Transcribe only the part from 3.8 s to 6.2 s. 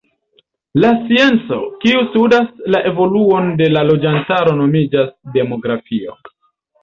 loĝantaro nomiĝas demografio.